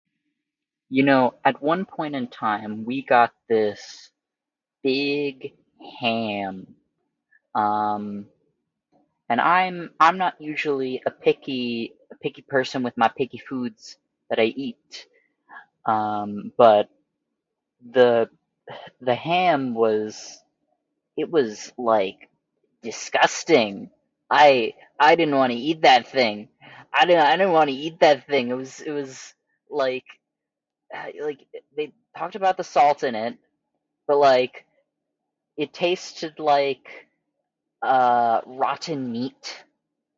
[0.89, 4.09] You know, at one point in time we got this
[4.83, 5.53] big
[5.99, 6.67] ham.
[7.55, 8.25] Um,
[9.29, 13.97] and I'm I'm not usually a picky a picky person with my picky foods
[14.29, 15.07] that I eat,
[15.85, 16.89] um, but
[17.91, 18.29] the
[19.01, 20.37] the ham was...
[21.17, 22.29] it was like,
[22.83, 23.89] disgusting!
[24.29, 26.47] I I didn't wanna eat that thing!
[26.93, 28.49] I didn't I didn't wanna eat that thing!
[28.49, 29.33] It was it was
[29.69, 30.03] like
[31.21, 31.39] like
[31.75, 33.37] they talked about the salt in it,
[34.09, 34.65] but, like,
[35.55, 37.07] it tasted like,
[37.81, 39.63] uh, rotten meat.